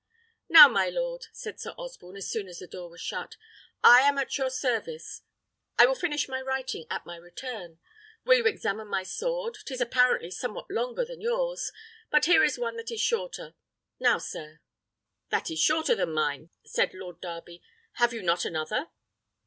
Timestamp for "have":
17.97-18.11